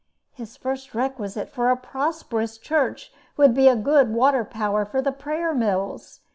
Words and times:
His 0.31 0.57
first 0.57 0.95
requisite 0.95 1.47
for 1.47 1.69
a 1.69 1.77
prosperous 1.77 2.57
church 2.57 3.13
would 3.37 3.53
be 3.53 3.67
a 3.67 3.75
good 3.75 4.09
water 4.11 4.43
power 4.43 4.83
for 4.83 4.99
prayer 5.11 5.53
mills. 5.53 6.21